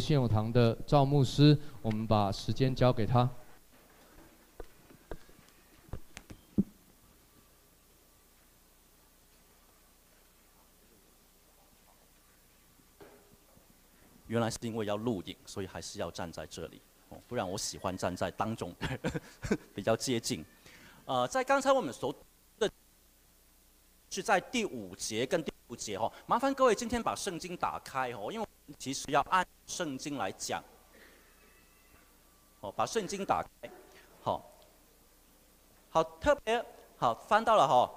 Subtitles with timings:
[0.00, 3.28] 现有堂的赵牧师，我们把时间交给他。
[14.26, 16.80] 原来是因为要录影，所以还是要站在这里。
[17.08, 18.72] 哦，不然我喜欢站在当中，
[19.74, 20.44] 比较接近。
[21.04, 22.14] 呃，在刚才我们所
[22.56, 22.70] 的
[24.08, 28.46] 是在第五节跟第五节哦，麻烦各位今天把圣经打开哦，因为
[28.78, 30.62] 其实要按圣经来讲。
[32.60, 33.70] 哦，把圣经打开，
[34.22, 34.44] 好，
[35.88, 36.62] 好，特别
[36.98, 37.90] 好，翻到了哈，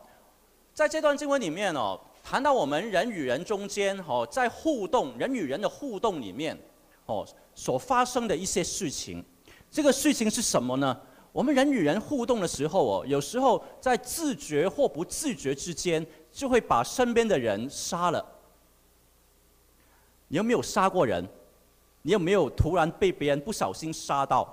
[0.74, 2.00] 在这段经文里面哦。
[2.24, 6.58] 谈到我们人与人中间，哦，在互动，人与人的互动里面，
[7.06, 9.22] 哦，所发生的一些事情，
[9.70, 10.98] 这个事情是什么呢？
[11.34, 18.26] 我们人与人互动的时候，哦，有时候在自觉或不自觉之间，就会把身边的人杀了。
[20.34, 21.24] 你有没有杀过人？
[22.02, 24.52] 你有没有突然被别人不小心杀到？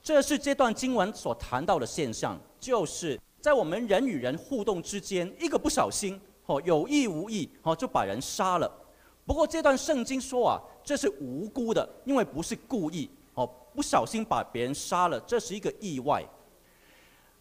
[0.00, 6.20] 这是这段经文所谈到的现象，就是在我们人与人互动之间，一个不小心。
[6.46, 8.70] 哦，有意无意，哦，就把人杀了。
[9.26, 16.24] 不过这段圣经说啊，这是无辜的，因为不是故意，哦，不小心把别人杀了，这是一个意外。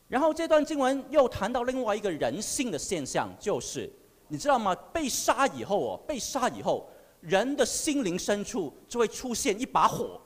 [0.08, 3.88] 然后这段经文又谈到另外一个人性的现象，就是
[4.27, 4.73] 你知道吗？
[4.91, 6.89] 被杀以后哦，被杀以后，
[7.28, 10.20] 人的心灵深处就会出现一把火。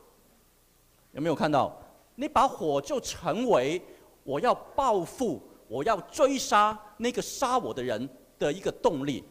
[1.13, 1.77] 有没有看到？
[2.15, 3.81] 那把火就成为
[4.23, 8.07] 我要报复，我要追杀那个杀我的人
[8.37, 9.23] 的一个动力，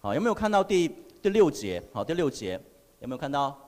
[0.00, 0.88] 好，有没有看到第
[1.22, 1.82] 第六节？
[1.92, 2.60] 好，第六节
[3.00, 3.58] 有没有看到？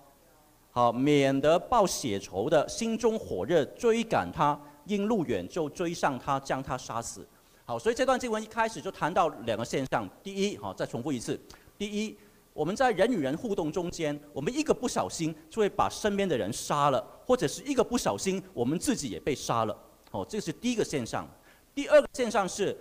[0.71, 7.27] 好，免得报血仇的心中火热，追赶他，因路远就追上他，将他杀死。
[7.65, 10.07] 好，所以这段经文一开始就谈到两个现象。
[10.23, 11.41] 第一，好，再重复一次。
[11.79, 12.19] 第一，
[12.57, 19.79] 我们在人与人互动中间，我们一个不小心就会把身边的人杀了，或者是一个不小心，我们自己也被杀了。
[20.11, 21.29] 哦，这是第一个现象。
[21.75, 22.77] 第二个现象是。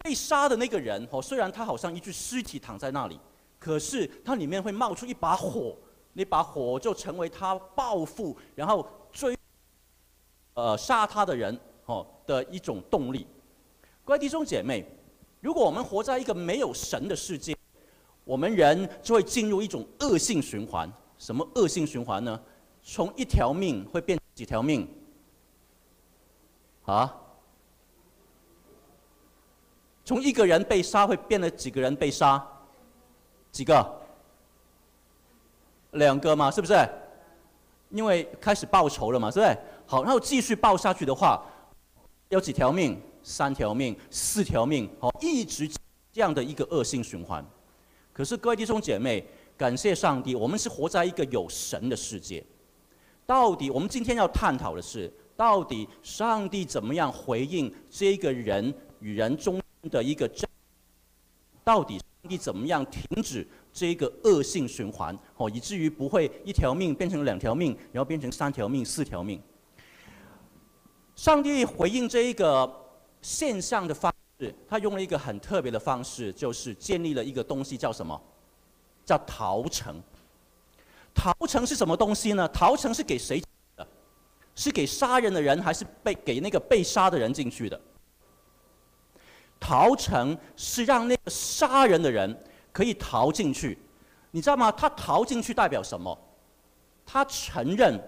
[0.00, 3.18] 被杀的那个人哦，虽然他好像一具尸体躺在那里，
[3.58, 5.76] 可是他里面会冒出一把火，
[6.12, 9.36] 那把火就成为他报复，然后追，
[10.54, 13.26] 呃，杀他的人哦的一种动力。
[14.04, 14.86] 各位弟兄姐妹，
[15.40, 17.56] 如果我们活在一个没有神的世界，
[18.28, 20.92] 我们人就会进入一种恶性循环。
[21.16, 22.38] 什么恶性循环呢？
[22.82, 24.86] 从一条命会变几条命？
[26.84, 27.16] 啊？
[30.04, 32.46] 从一个人被杀会变得几个人被杀？
[33.50, 34.00] 几个？
[35.92, 36.74] 两个嘛，是不是？
[37.88, 39.58] 因为开始报仇了嘛，是不是？
[39.86, 41.42] 好，然后继续报下去的话，
[42.28, 43.00] 有几条命？
[43.22, 45.66] 三条命、四条命，好，一直
[46.12, 47.42] 这样的一个恶性循环。
[48.18, 49.24] 可是各位弟兄姐妹，
[49.56, 52.44] 感谢上帝，我们是活在一个有神的世界。
[53.24, 60.50] 到底我们今天要探讨的是，到底上帝怎么样回应这个人与人中的一个战，
[61.62, 65.16] 到底你怎么样停止这个恶性循环？
[65.36, 69.40] 哦，以至于不会一条命变成两条命，然后变成三条命、四条命。
[71.14, 72.68] 上帝回应这一个
[73.22, 78.20] 现象的方是，他用了一个很特别的方式，就是建立了一个东西，叫什么？
[79.04, 80.00] 叫逃城。
[81.14, 82.46] 逃城是什么东西呢？
[82.48, 83.42] 逃城是给谁
[83.76, 83.86] 的？
[84.54, 87.80] 是给杀人的人，还是被给那个被杀的人进去的？
[89.58, 92.36] 逃城是让那个杀人的人
[92.72, 93.76] 可以逃进去，
[94.30, 94.70] 你知道吗？
[94.70, 96.16] 他逃进去代表什么？
[97.04, 98.00] 他承认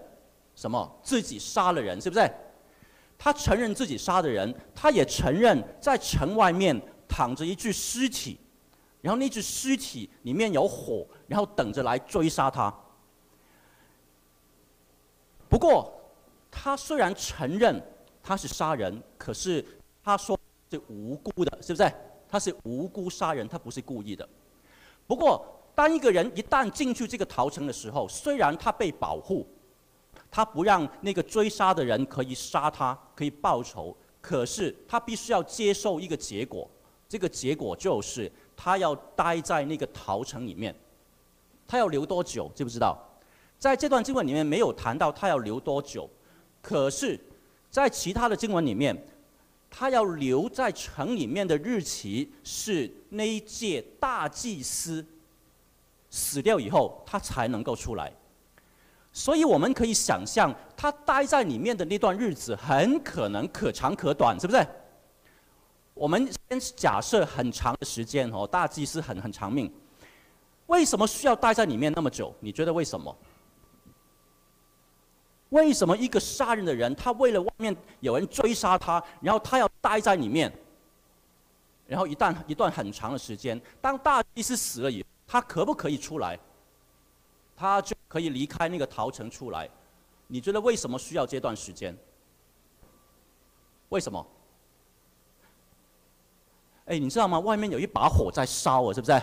[0.55, 0.99] 什么？
[1.03, 2.31] 自己杀了人，是不是？
[3.23, 6.75] 他承认自己杀的人，他也承认在城外面
[7.07, 8.39] 躺着一具尸体，
[8.99, 12.73] 然后那具尸体里面有火，然后等着来追杀他。
[15.47, 15.93] 不过，
[16.49, 17.79] 他虽然承认
[18.23, 19.63] 他是杀人，可是
[20.03, 20.35] 他说。
[20.73, 21.91] 是无辜的，是不是？
[22.29, 24.25] 他是无辜杀人，他不是故意的。
[25.05, 25.45] 不过，
[25.75, 29.45] 当一个人一旦进去这个逃城的时候，虽然他被保护，
[30.31, 36.67] 他不让那个追杀的人可以杀他，可以报仇，可是他必须要接受一个结果。
[37.07, 40.73] 这个结果就是他要待在那个逃城里面。
[41.67, 42.49] 他要留多久？
[42.55, 42.97] 知不知道？
[43.59, 46.09] 在这段经文里面没有谈到他要留多久，
[46.61, 47.19] 可是，
[47.69, 49.05] 在其他的经文里面。
[49.73, 55.05] 他要留在城里面的日期是那一届大祭司
[56.09, 58.11] 死掉以后，他才能够出来。
[59.13, 64.65] 所以我们可以想象，他待在里面的那段日子很可能可长可短，是不是？
[65.93, 69.71] 我们先假设很长的时间哦，大祭司很很长命。
[70.67, 72.33] 为什么需要待在里面那么久？
[72.39, 73.15] 你觉得为什么？
[75.49, 80.49] 为什么一个杀人的人，他为了外面有人追杀他，然后他要待在里面，
[81.85, 86.39] 然后一旦一段很长的时间，当大祭司死了以后，他可不可以出来？
[87.61, 89.69] 他就可以离开那个逃城出来。
[90.25, 91.95] 你觉得为什么需要这段时间？
[93.89, 94.25] 为什么？
[96.85, 97.39] 哎，你知道吗？
[97.39, 99.21] 外面有一把火在烧啊，是不是？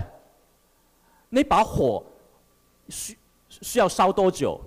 [1.31, 2.05] 那把火
[2.89, 3.19] 需
[3.49, 4.61] 需要烧多久？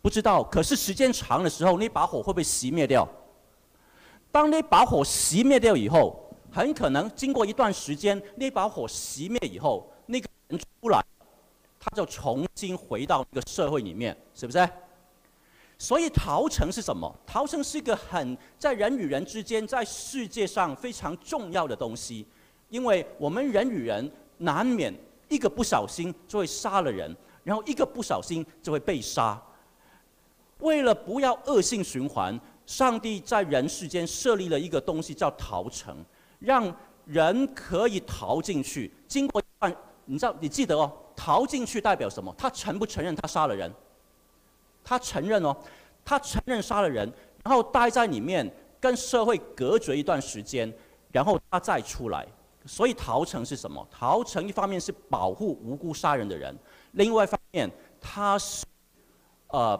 [0.00, 0.42] 不知道。
[0.42, 3.06] 可是时间长的时候，那把火会不会熄灭掉？
[4.30, 11.04] 当那把火熄灭掉以后，很可能经过一段时间，那把火熄灭以后，那个人出来，
[11.84, 14.68] 他就重新回到那个社会里面，是不是？
[15.76, 17.12] 所以逃城是什么？
[17.26, 22.24] 逃城是一个很在人与人之间，在世界上非常重要的东西，
[22.68, 24.08] 因为我们人与人
[24.38, 24.94] 难免
[25.28, 27.12] 一个不小心就会杀了人，
[27.42, 29.42] 然后一个不小心就会被杀。
[30.60, 35.96] 为了不要恶性循环，上帝在人世间设立了一个东西叫逃城，
[36.38, 36.72] 让
[37.06, 38.88] 人可以逃进去。
[39.08, 42.34] 经过一段，你知道，你记得哦，逃进去代表什么？
[42.36, 43.72] 他承不承认他杀了人？
[44.84, 45.56] 他承认哦，
[46.04, 47.10] 他承认杀了人，
[47.44, 50.72] 然后待在里面跟社会隔绝一段时间，
[51.10, 52.26] 然后他再出来。
[52.64, 53.86] 所以逃城是什么？
[53.90, 56.56] 逃城一方面是保护无辜杀人的人，
[56.92, 57.70] 另外一方面
[58.00, 58.64] 他是
[59.48, 59.78] 呃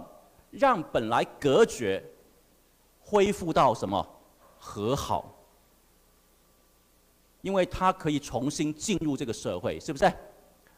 [0.50, 2.05] 让本来隔绝
[3.00, 4.05] 恢复到什么
[4.58, 5.32] 和好，
[7.40, 10.12] 因为他可以重新进入这个社会，是不是？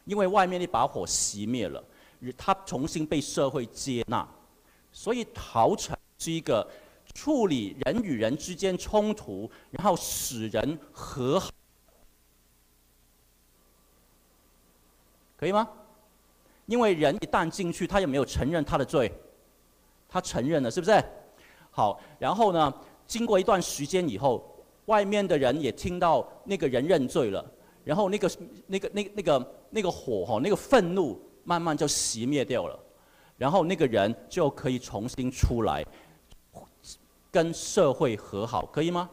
[0.05, 1.83] 因为外面那把火熄灭了。
[2.39, 4.27] 他重新被社会接纳，
[4.91, 6.67] 所以逃城是一个
[7.13, 11.51] 处理人与人之间冲突，然后使人和好，
[15.37, 15.69] 可以吗？
[16.65, 19.13] 因为人一旦进去，他也没有承认他的罪，
[20.09, 21.05] 他承认了，是不是？
[21.71, 22.73] 好，然后呢，
[23.07, 27.45] 经过一段时间以后，外面的人也听到那个人认罪了，
[27.85, 28.31] 然后那个
[28.67, 31.21] 那个那个那个那个火哈，那个愤怒。
[31.47, 32.81] 慢慢就熄灭掉了，
[33.37, 35.85] 然后那个人就可以重新出来，
[37.31, 39.11] 跟社会和好，可以吗？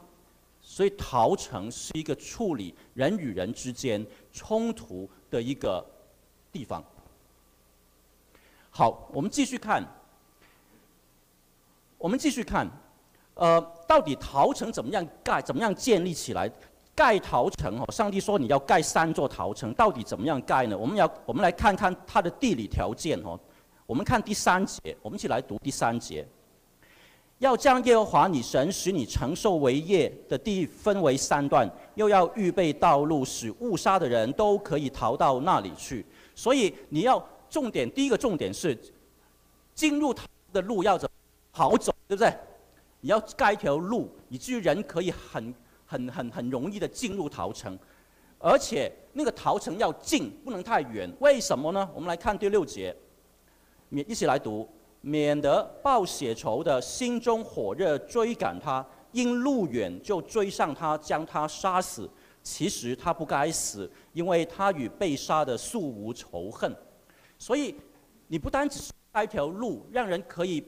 [0.62, 5.86] 所以逃城是一个处理人与人之间冲突的一个
[6.54, 6.82] 地方。
[8.70, 9.86] 好，我们继续看，
[11.98, 12.66] 我们继续看，
[13.34, 16.50] 呃，到底逃城怎么样盖，怎么样建立起来？
[16.94, 20.78] 盖逃城哦，上帝说你要盖三座逃城，到底怎么样盖呢？
[20.78, 23.40] 我们要我们来看看它的地理条件哦。
[23.86, 26.28] 我们看第三节，我们一起来读第三节。
[27.40, 36.06] 要将耶和华你神使你承受为业的地分为三段，又要预备道路，使误杀的人都可以逃到那里去。
[36.36, 38.78] 所以你要重点，第一个重点是
[39.74, 41.10] 进入逃的路要怎
[41.52, 42.32] 好走，对不对？
[43.00, 45.54] 你要盖一条路，以至于人可以很。
[45.92, 47.78] 很很很容易的进入逃城，
[48.40, 51.12] 而且那个逃城要近，不能太远。
[51.20, 51.90] 为什么呢？
[51.94, 52.96] 我们来看第六节，
[53.90, 54.66] 免一起来读，
[55.02, 62.10] 免得报血仇的心中火热追赶他，因路远就追上他，将他杀死。
[62.42, 66.74] 其实他不该死，因为他与被杀的素无仇恨。
[67.38, 67.76] 所以
[68.30, 70.66] 你不单只是开条路，让人可以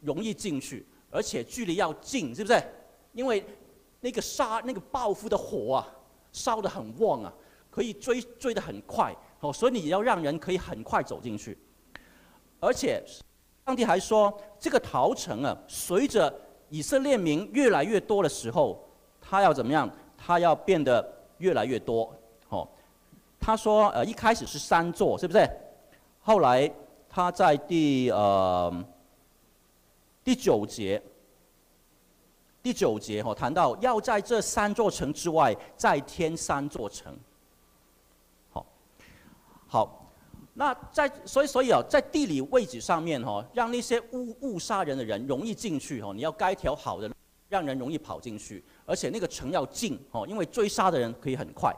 [0.00, 2.60] 容易进去，而且距离要近，是不是？
[3.12, 3.46] 因为
[4.04, 5.88] 那个杀那个报复的火啊，
[6.30, 7.32] 烧得很旺啊，
[7.70, 11.56] 可以追追得很快哦，所以你要让人可以很快走进去。
[12.60, 13.02] 而且，
[13.64, 16.30] 上帝还说，这个逃城啊，随着
[16.68, 18.78] 以色列民越来越多的时候，
[19.22, 19.90] 他要怎么样？
[20.18, 22.14] 他要变得越来越多。
[22.50, 22.68] 哦，
[23.40, 25.48] 他说，呃，一开始是三座，是不是？
[26.20, 26.70] 后来
[27.08, 28.70] 他在第呃
[30.22, 31.02] 第九节。
[32.64, 37.14] 第九节哈谈到要在这三座城之外再添三座城。
[38.50, 38.64] 好，
[39.66, 40.10] 好，
[40.54, 47.10] 那在所以所以啊，在地理位置上面哈，让那些误误杀人的人容易进去哈，你要盖一条好的，
[47.50, 51.70] 让人容易跑进去，而且那个城要近哦，因为追杀的人可以很快。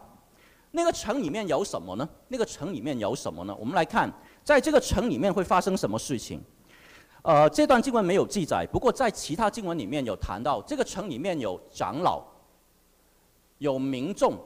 [0.71, 2.09] 那个城里面有什么呢？
[2.29, 3.57] 那个城里面有什么呢？
[3.59, 4.09] 我们来看，
[4.45, 6.41] 在这个城里面会发生什么事情。
[7.27, 12.23] 呃，这段经文没有记载，不过在其他经文里面有谈到，这个城里面有长老，
[13.59, 14.39] 有民众，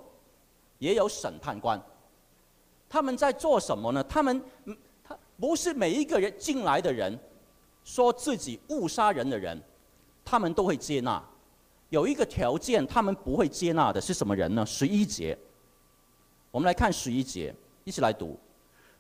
[0.79, 1.79] 也有审判官。
[2.89, 4.03] 他们在做什么呢？
[4.05, 4.43] 他们，
[5.05, 7.19] 他不是每一个人进来的人，
[7.85, 9.61] 说自己误杀人的人，
[10.25, 11.23] 他们都会接纳。
[11.91, 14.65] 有一个条件，他们不会接纳的是什么人呢？
[14.65, 15.37] 十一节，
[16.51, 18.39] 我们来看十一节，一起来读。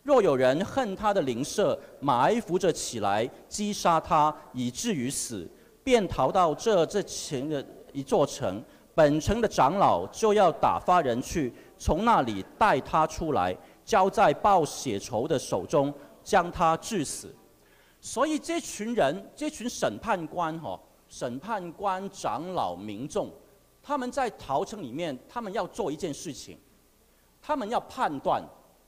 [0.02, 5.46] 若有人恨他的邻舍，埋伏着起来击杀他，以至于死，
[5.84, 8.62] 便逃到这这前的一座城，
[8.94, 13.54] 本城的长老就要打发人去，从那里带他出来，
[13.84, 15.92] 交在报血仇的手中，
[16.24, 17.34] 将他致死。
[18.00, 20.80] 所以这群人，这群审判官，哈，
[21.10, 23.30] 审判官、长老、民众，
[23.82, 26.58] 他们在逃城里面，他们要做一件事情，
[27.42, 28.42] 他们要判断。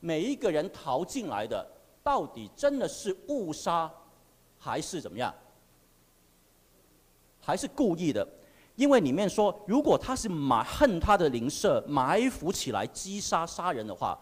[0.04, 1.64] 每一个人逃进来的，
[2.02, 3.88] 到底真的是误杀，
[4.59, 5.32] 还是怎么样？
[7.40, 8.26] 还是故意的？
[8.75, 14.18] 因为里面说，如果他是埋恨他的邻舍，埋伏起来击杀杀人的话，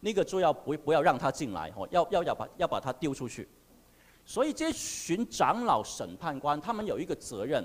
[0.00, 3.48] 那个就要不不要让他进来哦，要要要把要把他丢出去。
[4.26, 7.64] 所以这群长老审判官，他们有一个责任，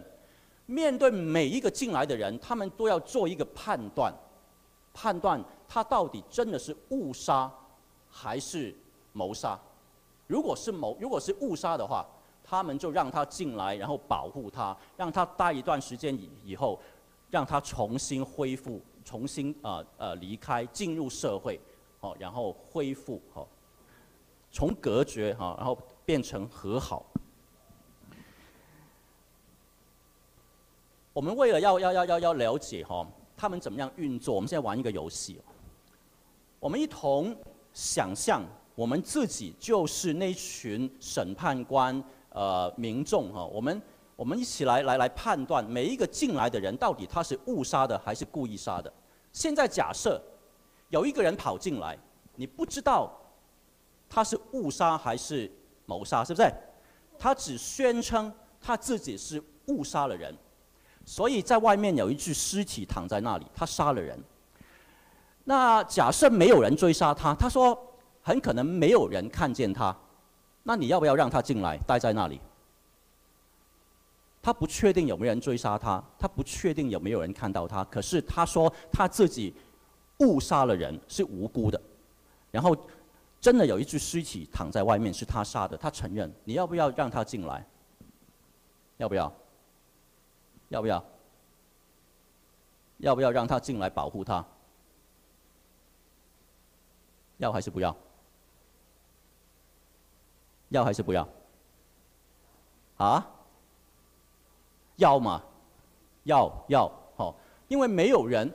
[0.68, 4.14] 面对每一个进来的人，他们都要做一个判断，
[4.94, 5.44] 判断。
[5.68, 7.52] 他到底真的是误杀
[8.10, 8.74] 还是
[9.14, 9.60] 谋杀？
[10.28, 12.06] 如果是谋，如果是误杀的话，
[12.44, 16.80] 他们就让他进来，然后保护他，让他待一段时间以以后，
[17.30, 21.60] 让他重新恢复，重新呃呃离开，进入社会，
[22.00, 23.48] 好，然后恢复，好，
[24.52, 27.06] 从隔绝哈，然后变成和好。
[31.14, 33.08] 我们为了要要要要要了解哈，
[33.38, 35.40] 他们怎么样运作，我们现在玩一个游戏。
[36.66, 37.38] 我们一同
[37.74, 38.44] 想象，
[38.74, 43.46] 我们自己就是那群审判官、呃民众哈。
[43.46, 43.80] 我们
[44.16, 48.92] 我们一起来来来判断每一个进来的人到底他是误杀的还是故意杀的。
[49.32, 50.20] 现在假设
[50.90, 51.96] 有一个人跑进来，
[52.36, 53.16] 你不知道
[54.10, 55.52] 他是误杀还是
[55.86, 56.52] 谋杀，是不是？
[57.20, 60.36] 他只宣称他自己是误杀了人，
[61.06, 64.20] 所以在外面有一具尸体躺在那里，他杀了人。
[65.46, 67.78] 那假设没有人追杀他，他说
[68.22, 69.96] 很可能没有人看见他，
[70.64, 72.42] 那你要不要让他进来待在那里？
[74.42, 79.54] 他不确定有没有人追杀他，他不确定有没有人看到他，可是他说他自己
[80.20, 81.80] 误杀了人，是无辜的，
[82.52, 82.76] 然后
[83.40, 87.66] 真的有一具尸体躺在外面是他杀的，他承认，你要不要让他进来？
[88.98, 89.32] 要不要？
[90.70, 91.04] 要不要？
[92.98, 94.44] 要不要让他进来保护他？
[97.38, 97.96] 要还是不要？
[100.70, 101.28] 要还是不要？
[102.98, 103.26] 啊？
[104.96, 105.44] 要吗？
[106.24, 107.36] 要要好，
[107.68, 108.52] 因为没有人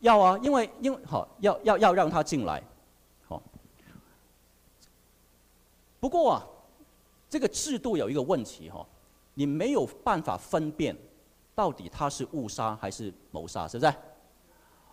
[0.00, 2.62] 要啊，因为因为好要要要让他进来，
[3.28, 3.42] 好。
[6.00, 6.46] 不过啊，
[7.28, 8.86] 这个制度有一个问题哈，
[9.34, 10.96] 你没有办法分辨
[11.54, 13.92] 到底他是误杀还是谋杀，是不是？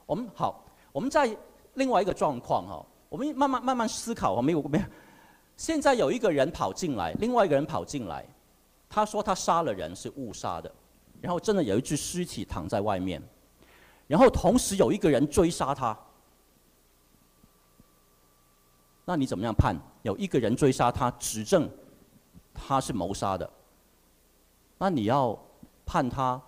[0.06, 1.38] 我们好，我们在
[1.76, 2.86] 另外一个状况哈。
[3.12, 4.86] 我们慢慢慢慢思考，我没有没有。
[5.58, 8.26] 现在有一个人跑进来，另外一个人跑进来，
[8.88, 10.74] 他说他杀了人是误杀的，
[11.20, 13.22] 然后真的有一具尸体躺在外面，
[14.08, 15.96] 然后同时有一个人追杀他，
[19.04, 19.76] 那你怎么样判？
[20.04, 21.70] 有一个人追杀他，指证
[22.54, 23.48] 他是谋杀的，
[24.78, 25.38] 那你要
[25.86, 26.42] 判他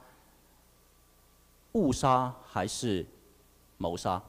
[1.73, 3.05] 误杀还是
[3.77, 4.23] 谋杀？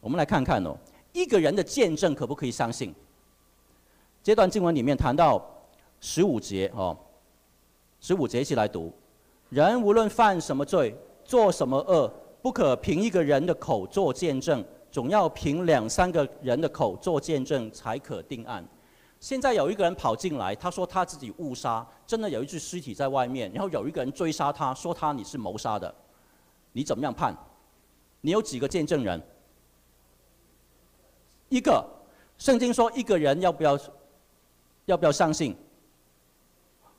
[0.00, 0.76] 我们来看看哦，
[1.12, 2.94] 一个人的见证可不可以相信？
[4.22, 5.42] 这段经文里面谈到
[6.00, 6.96] 十五节哦，
[8.00, 8.92] 十五节一起来读：
[9.50, 18.66] 人无论犯什么罪，做什么恶，不可凭一个人的口做见证，总要凭两三个人的口做见证才可定案。
[19.18, 25.94] 现在有一个人跑进来，他说他自己误杀，真的有一具尸体在外面，然后有一个人追杀他，说他你是谋杀的，
[26.72, 27.36] 你怎么样判？
[28.22, 29.20] 你有几个见证人？
[31.50, 31.86] 一个，
[32.38, 33.78] 圣经说一个人要不要，
[34.86, 35.54] 要不要相信？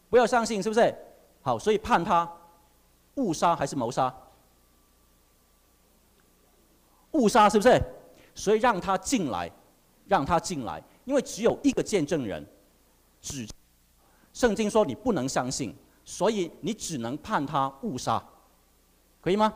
[0.10, 0.94] 不要相信，是不是？
[1.42, 2.32] 好，所以判他
[3.16, 4.14] 误杀还是谋杀？
[7.14, 7.82] 误杀是不是？
[8.36, 9.50] 所以让他进来，
[10.06, 12.46] 让他进来，因为只有一个见证人，
[13.22, 13.48] 只
[14.34, 18.22] 圣经说你不能相信，所以你只能判他误杀，
[19.22, 19.54] 可以吗？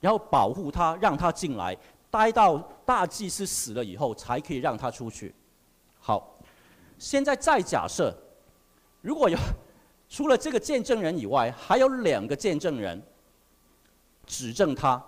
[0.00, 1.76] 然后保护他，让他进来。
[2.10, 5.34] 待到大祭司死了以后，才可以让他出去。
[5.98, 6.38] 好，
[6.98, 8.14] 现在再假设，
[9.00, 9.36] 如果有
[10.08, 13.02] 除了这个见证人以外，还有两个见证人
[14.26, 15.02] 指证他。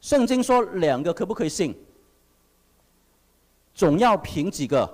[0.00, 1.76] 圣经说两个可不可以信？
[3.74, 4.88] 总要凭几个？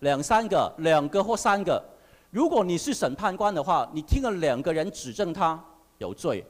[0.00, 1.82] 两三个，两个或三个。
[2.30, 5.62] 如果你是审判官的话，你听了两个人指证他
[5.96, 6.44] 有罪。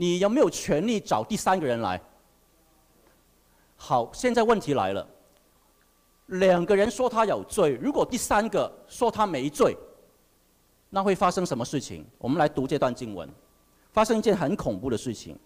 [0.00, 2.00] 你有没有权利找第三个人来？
[3.76, 5.06] 好，现在问题来了，
[6.28, 9.76] 两个人说他有罪，如果第三个说他没罪，
[10.88, 12.02] 那会发生什么事情？
[12.16, 13.28] 我们来读这段经文，
[13.92, 15.38] 发生一件很恐怖的事情。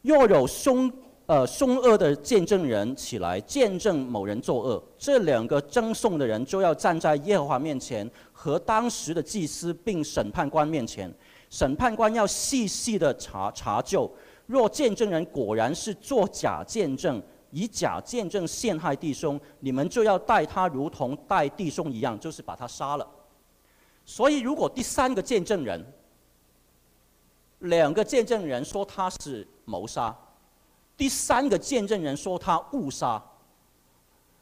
[0.00, 0.90] 若有凶
[1.26, 11.12] 呃凶恶的见证人起来见证某人作恶，这两个争讼的人就要站在耶和华面前和当时的祭司并审判官面前，
[11.52, 14.10] 审判官要细细的查查究。
[14.46, 23.06] 若见证人果然是作假见证，以假见证陷害弟兄，你们就要待他如同待弟兄一样，就是把他杀了。
[24.06, 25.84] 所以，如果第三个见证人，
[27.58, 30.16] 两个见证人说他是谋杀，
[30.96, 33.22] 第三个见证人说他误杀，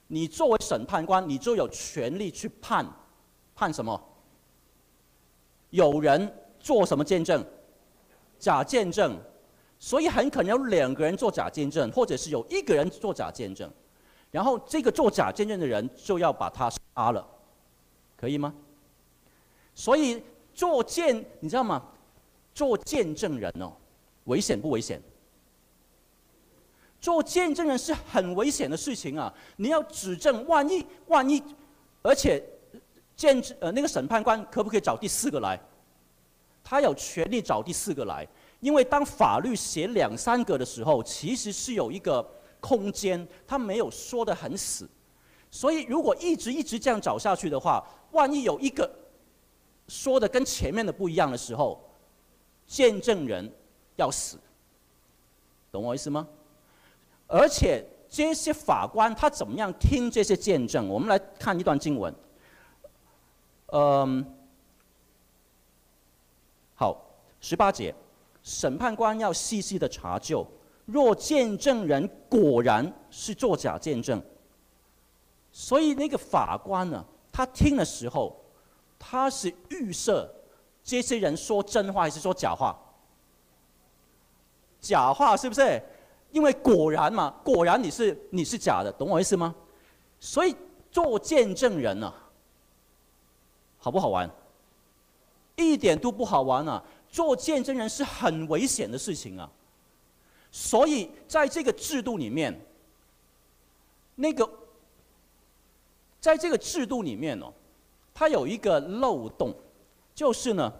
[0.07, 2.87] 你作为审判官，你就有权利去判，
[3.57, 4.01] 判什么？
[5.71, 7.45] 有人做什么见证？
[8.39, 9.19] 假见证。
[9.83, 13.71] 所以很可能有两个人做假见证，或者是有一个人做假见证，
[14.31, 17.27] 然后这个做假见证的人就要把他杀了，
[18.15, 18.55] 可以吗？
[19.75, 21.83] 所以做见，你知道吗？
[22.55, 23.73] 做见证人哦，
[24.25, 25.01] 危险不危险？
[27.01, 29.33] 做见证人是很危险的事情啊！
[29.57, 31.43] 你要指证，万一万一，
[32.03, 32.45] 而且
[33.17, 35.59] 见证呃那个审判官可不可以找第四个来？
[36.63, 38.27] 他有权利找第四个来。
[38.61, 42.23] 因为当法律写两三个的时候，其实是有一个
[42.61, 44.89] 空间，他没有说得很死。
[45.51, 48.89] 所以如果一直一直这样找下去的话，万一有一个
[49.89, 51.83] 说的跟前面的不一样的时候，
[52.67, 53.51] 见证人
[53.97, 54.39] 要死，
[55.73, 56.29] 懂我意思吗？
[57.27, 60.87] 而且这些法官他怎么样听这些见证？
[60.89, 62.15] 我们来看一段经文。
[63.73, 64.25] 嗯，
[66.81, 66.97] 好，
[67.43, 67.95] 十八节。
[68.43, 70.47] 审判官要细细的查究，
[70.87, 74.19] 若见证人果然是作假见证，
[75.53, 78.35] 所以那个法官呢，他听的时候，
[78.99, 80.27] 他是预设
[80.83, 82.75] 这些人说真话还是说假话？
[84.81, 85.83] 假话是不是？
[86.31, 89.55] 因为果然嘛，果然你是你是假的，懂我意思吗？
[90.19, 90.57] 所以
[90.91, 92.11] 做见证人呢，
[93.77, 94.31] 好不好玩？
[95.61, 96.83] 一点都不好玩啊！
[97.09, 99.51] 做见证人是很危险的事情啊，
[100.53, 102.59] 所以在这个制度里面，
[104.15, 104.49] 那个
[106.21, 107.53] 在这个制度里面哦，
[108.15, 109.53] 它有一个漏洞，
[110.15, 110.73] 就是呢，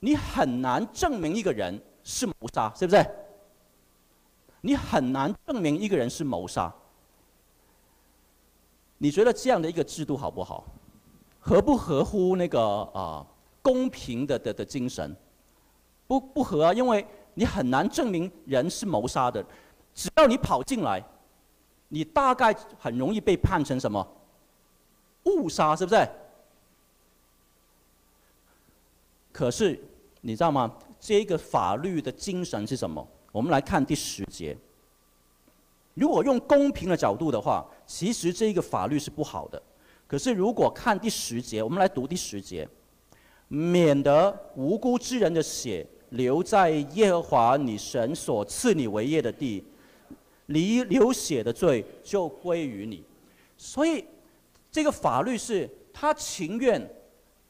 [0.00, 3.06] 你很难证明一个人是谋杀，是不是？
[4.60, 6.70] 你很难证明一个人是谋杀。
[8.98, 10.66] 你觉得这样的一个制度好不好？
[11.38, 12.60] 合不合乎那个
[12.92, 13.26] 啊、
[13.62, 15.16] 公平的的的精神？
[16.06, 19.44] 不不合啊，因为你很难证明人是谋杀的，
[19.94, 21.04] 只要你跑进来，
[21.88, 24.06] 你大概很容易被判成什么
[25.24, 26.08] 误杀，是不是？
[29.32, 29.80] 可是
[30.20, 30.76] 你知道吗？
[30.98, 33.06] 这个法律的精神是什么？
[33.32, 34.56] 我们来看第十节。
[35.94, 39.62] 如果用公平的角度的话，其实这个法律是不好的。
[40.06, 42.68] 可是如果看第十节，我们来读第十节，
[43.50, 45.86] 免得无辜之人的血。
[46.10, 49.64] 留在耶和华你神所赐你为业的地，
[50.46, 53.04] 离流血的罪就归于你。
[53.56, 54.04] 所以，
[54.72, 56.84] 这个法律是他情愿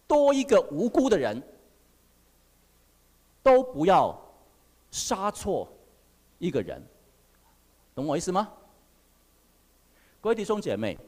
[0.07, 1.43] 多一个无辜的人，
[3.43, 4.15] 都不要
[4.91, 5.67] 杀错
[6.37, 6.87] 一个人，
[7.95, 8.53] 懂我意思吗？
[10.21, 10.99] 各位弟兄姐妹，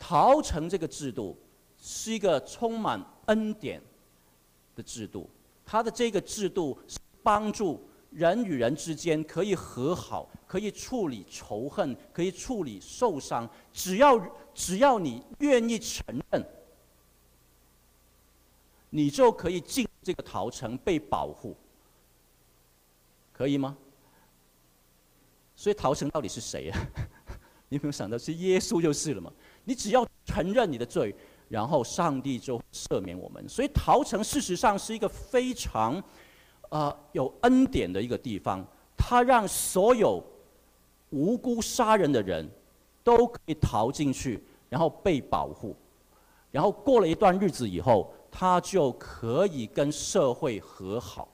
[0.00, 1.38] 逃城这个制度
[1.84, 3.82] 是一个充满恩典
[4.76, 5.28] 的制度。
[5.66, 13.48] 它的这个制度是帮助人与人之间可以和好，可以处理仇恨，可以处理受伤。
[13.72, 14.18] 只要
[14.54, 16.46] 只要你愿意承认，
[18.90, 21.56] 你就可以进这个逃城被保护，
[23.32, 23.76] 可以吗？
[25.56, 26.86] 所以逃城到底是谁呀？
[27.70, 29.32] 你有没有想到是耶稣就是了嘛？
[29.64, 31.14] 你只要承认你的罪。
[31.52, 36.02] 然后上帝就赦免我们，所以逃城事实上是一个非常，
[36.70, 38.66] 呃、有恩典的一个地方。
[38.96, 40.24] 他让所有
[41.10, 42.50] 无辜杀人的人
[43.04, 45.76] 都可以逃进去，然后被保护。
[46.50, 51.28] 然后过了一段日子以后，他就可以跟社会和好。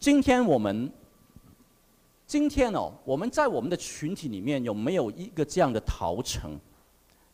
[0.00, 0.92] 今天我们。
[2.28, 6.60] 今天哦，我们在我们的群体里面有没有一个这样的逃城，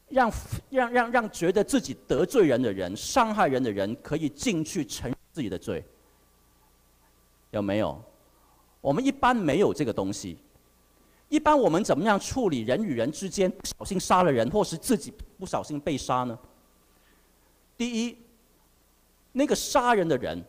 [0.08, 0.32] 让
[0.70, 5.84] 让让让觉得自己得罪人的人、伤害人的人可以进去承认自己的罪？
[7.50, 8.00] 有没有？
[8.80, 10.38] 我们一般没有这个东西。
[11.28, 16.38] 一般我们怎么样处理人与人之间不小心杀了人，或是自己不小心被杀呢？
[17.76, 18.16] 第一，
[19.32, 20.40] 那个杀人的人、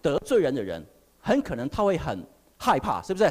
[0.00, 0.82] 得罪人的人，
[1.20, 3.30] 很可能他会很害怕，是不是？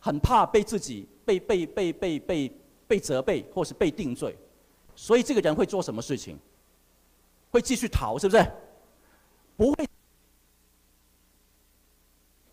[0.00, 2.52] 很怕被自己被被被被被
[2.86, 4.36] 被责备，或是被定罪，
[4.94, 6.38] 所以这个人会做什么事情？
[7.50, 8.52] 会继续逃，是不是？
[9.56, 9.88] 不会，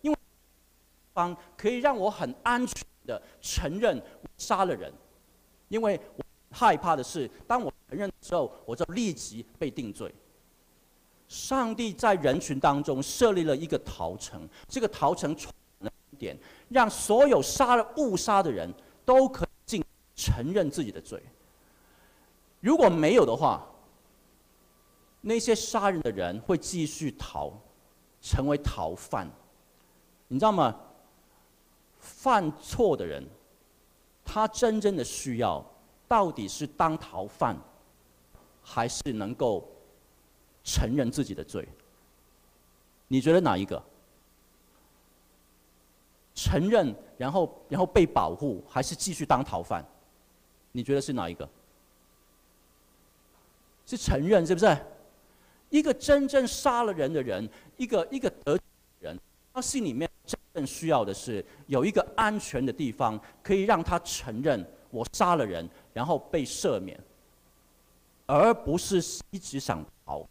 [0.01, 0.17] 因为
[1.13, 4.91] 方可以让我很安全的承认我杀了人，
[5.67, 10.13] 因为我害怕的是，当我承认的时候，我就立即被定罪。
[11.27, 15.35] 上帝在人群当中设立了一个逃城，这个逃城
[16.15, 16.37] 点，
[16.69, 18.73] 让所有杀了误杀的人
[19.05, 21.21] 都可以进承认自己的罪。
[22.61, 23.63] 如果没有的话，
[25.21, 27.51] 那些杀人的人会继续逃，
[28.21, 29.29] 成为逃犯。
[30.27, 30.75] 你知道吗？
[31.99, 33.23] 犯错的人，
[34.23, 35.63] 他真正的需要，
[36.07, 37.55] 到底是当逃犯，
[38.63, 39.67] 还是能够
[40.63, 41.67] 承认自己的罪？
[43.07, 43.81] 你觉得哪一个？
[46.35, 49.83] 承认，然后然后被保护，还是继续当逃犯？
[50.73, 51.49] 你觉得是哪一个？
[53.85, 54.77] 是承认，是不是？
[55.69, 58.59] 一个真正杀了人的人，一个一个得
[58.99, 59.17] 人，
[59.53, 66.99] 他心里面真正需要的是有一个安全的地方，可以让他承认我杀了人，然后被赦免，
[68.25, 70.27] 而不是一直想逃。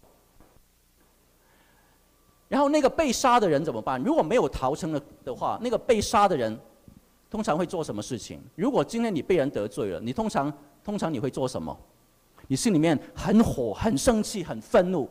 [2.49, 4.03] 然后那个被杀的人怎么办？
[4.03, 6.59] 如果没有逃成了的话，那个被杀的人
[7.31, 8.41] 通常会做什么事情？
[8.55, 10.53] 如果今天你被人得罪了，你通常
[10.85, 11.77] 通常你会做什么？
[12.47, 15.09] 你心里面很火、很生气、很愤怒。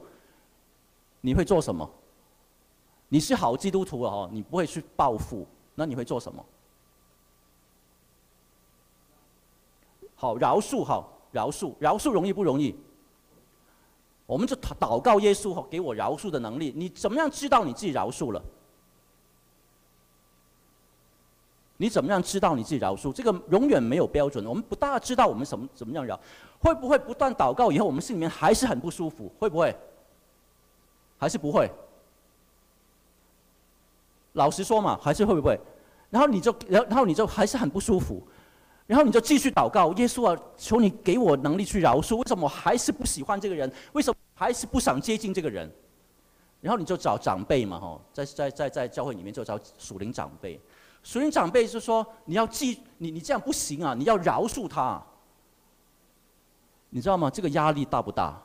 [1.22, 1.90] 你会做什么？
[3.10, 6.46] 你是好基督徒哦，你不会去报复，那你会做什么？
[10.16, 12.76] 好，饶恕，好，饶恕，饶恕容易不容易？
[14.34, 16.74] 我们就祷告耶稣，给我饶恕的能力。
[16.76, 18.42] 你怎么样知道你自己饶恕了？
[21.78, 23.14] 你怎么样知道你自己饶恕？
[23.14, 24.44] 这个永远没有标准。
[24.44, 26.20] 我们不大知道我们什么怎么样饶，
[26.60, 29.32] 会不会不断祷告以后，我们心里面还是很不舒服？
[29.38, 29.76] 会不会？
[31.20, 31.70] 还是不会？
[34.32, 35.60] 老实说嘛，还是会不会？
[36.10, 38.26] 然后你就，然然后你就还是很不舒服，
[38.86, 42.18] 然后你就继续祷告，耶稣啊，求你给我能力去饶恕。
[42.18, 43.72] 为什么我还是不喜欢这个人？
[43.94, 45.72] 为什么还是不想接近这个人？
[46.62, 50.60] 然后你就找长辈嘛，吼，在在在在教会里面就找属灵长辈。
[51.04, 55.02] 属灵长辈就说，你要记，你你这样不行啊，你要饶恕他。
[56.90, 57.30] 你知道吗？
[57.30, 58.42] 这个压力大不大？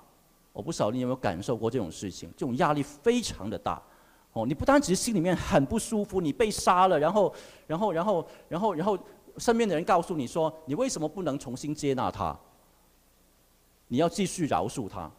[0.53, 3.81] 我不晓得你有没有感受过这种事情，这种压力非常的大，
[4.33, 7.33] 哦，你不单只是心里面很不舒服，你被杀了，然后，
[7.69, 8.99] 然后，然后，然后，然后，
[9.39, 12.39] 身边的人告诉你说，你为什么不能重新接纳他？
[13.87, 15.11] 你要继续饶恕他，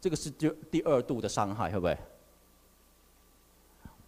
[0.00, 1.98] 这个是第第二度的伤害，会不会？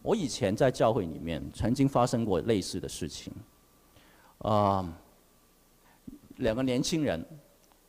[0.02, 3.32] 我以前在教会里面曾经发生过类似的事情，
[4.38, 4.88] 啊，
[6.36, 7.22] 两个年轻人，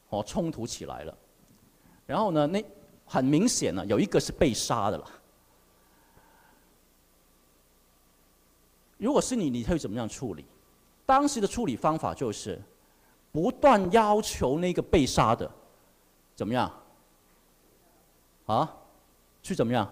[0.10, 1.18] 哦，冲突起来了。
[2.06, 2.64] 然后呢，那
[3.06, 5.17] 很明显呢，有一个是被杀的了。
[8.98, 10.46] 如果是你，你会怎么样处理？
[11.06, 12.62] 当时的处理方法就是
[13.32, 15.50] 不断要求那个被杀的
[16.36, 16.72] 怎么样？
[18.46, 18.76] 啊？
[19.42, 19.92] 去怎么样？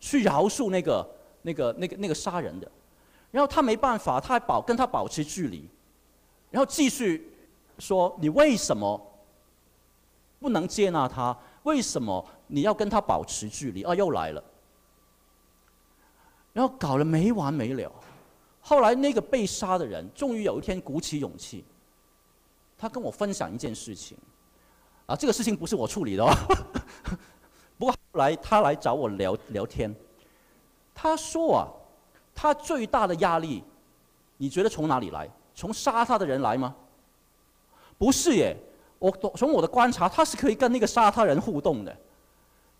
[0.00, 1.10] 去饶恕那个、
[1.42, 2.70] 那个、那个、那个杀人的。
[3.30, 5.68] 然后他没办法，他还保跟他保持距离，
[6.50, 7.34] 然后继续
[7.78, 9.00] 说：“你为什么？”
[10.38, 13.84] 不能接纳他，为什么你要跟他保持距离？
[13.84, 14.42] 啊，又来了，
[16.52, 17.92] 然后搞得没完没了。
[18.62, 21.64] 后来那个被杀的人终于有一天鼓起勇气，
[22.78, 24.16] 他跟我分享一件事情。
[25.04, 26.32] 啊，这个事情不是我处理的哦。
[27.76, 29.92] 不过后来他来找我聊聊天，
[30.94, 31.68] 他说啊，
[32.34, 33.64] 他最大的压力，
[34.36, 35.28] 你觉得从哪里来？
[35.54, 36.74] 从杀他的人来吗？
[37.98, 38.56] 不是耶。
[39.00, 41.94] 我从我的观察，他是可以跟那个杀他人互动的。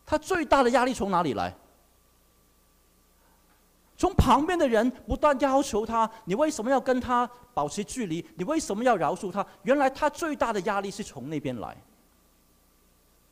[0.06, 1.52] 他最大的压力从哪里来？
[4.02, 8.26] 从旁边的人不断要求他：“你为什么要跟他保持距离？
[8.34, 11.76] 你为什么要饶恕他？”原来他最大的压力是从那边来。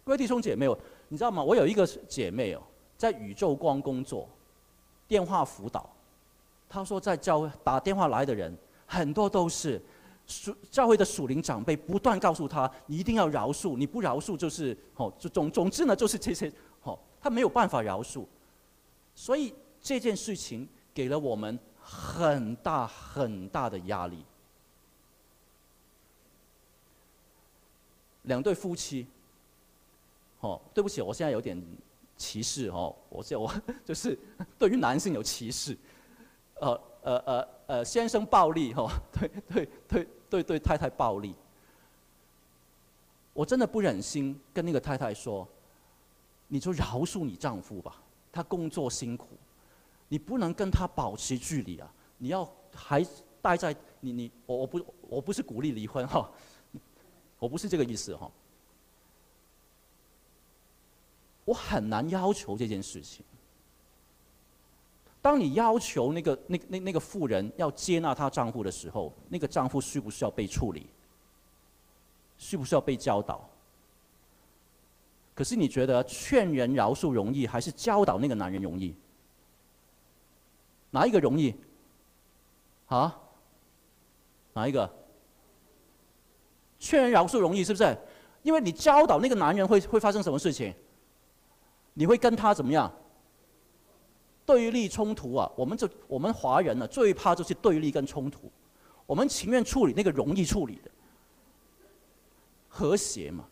[0.04, 0.68] 各位弟兄姐妹，
[1.08, 1.42] 你知道吗？
[1.42, 2.62] 我有一个姐妹哦，
[2.96, 4.28] 在宇宙光工作，
[5.08, 5.90] 电话辅导。
[6.68, 8.56] 她说，在教会打电话来的人
[8.86, 9.82] 很多都是。
[10.24, 16.48] 属教会的属灵长辈不断告诉他：“你一定要饶恕，你不饶恕就是哦，总总之呢，就是这些
[16.84, 18.24] 哦，他没有办法饶恕，
[19.16, 24.24] 所以这件事情给了我们很大很大的压力。
[28.24, 29.06] 两对夫妻，
[30.40, 31.60] 哦，对不起，我现在有点
[32.16, 33.50] 歧视哦，我现我
[33.84, 34.16] 就是
[34.58, 35.76] 对于男性有歧视，
[36.60, 41.34] 呃呃呃呃，先生暴力哈，对对对对对，太太暴力。
[43.32, 45.48] 我真的不忍心跟那个太太说，
[46.46, 47.96] 你就饶恕你丈夫吧，
[48.30, 49.28] 他工作辛苦，
[50.10, 53.06] 你不能跟他保持距离啊，你要还
[53.40, 56.28] 待在你你我我不我不是鼓励离婚哈，
[57.38, 58.28] 我不是这个意思哈，
[61.44, 63.24] 我很难要求这件事情。
[65.22, 70.86] 当你要求那个那那那个妇人要接纳她丈夫的时候，那个丈夫需不需要被处理？
[72.36, 73.48] 需不需要被教导？
[75.34, 78.94] 可是你觉得劝人饶恕容易，还是教导那个男人容易？
[80.90, 81.54] 哪一个容易？
[82.86, 83.18] 啊？
[84.52, 84.90] 哪一个？
[86.78, 87.96] 劝人饶恕容易是不是？
[88.42, 90.74] 因为你教导那个男人会会发生什么事情？
[91.94, 92.90] 你会跟他怎么样？
[94.46, 95.52] 对立冲突啊！
[95.54, 98.50] 我们这我们华人呢、最怕就是对立跟冲突。
[99.06, 100.90] 我们情愿处理那个容易处理的。
[102.66, 103.44] 和谐嘛？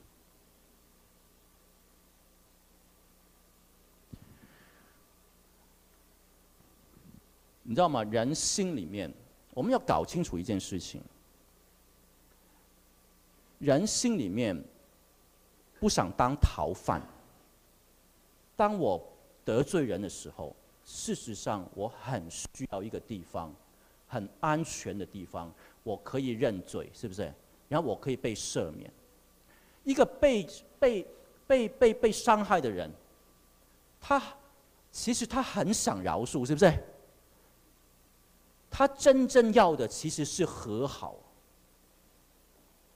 [7.69, 8.03] 你知道吗？
[8.05, 9.13] 人心里面，
[9.53, 11.03] 我们要搞清楚一件事情：
[13.59, 14.59] 人心里面
[15.79, 17.03] 不想当逃犯。
[18.57, 19.07] 当我
[19.45, 23.55] 得罪人的时候，事实上我很需要一个地方，
[24.07, 25.53] 很安全的地方，
[25.83, 27.31] 我可以认罪，是不是？
[27.69, 28.91] 然后我可以被赦免。
[29.85, 30.49] 一个被
[30.81, 31.07] 被
[31.47, 32.91] 被被被伤害的人，
[34.01, 34.23] 他
[34.91, 36.73] 其实他很想饶恕，是不是？
[38.71, 41.17] 他真正要的其实是和好。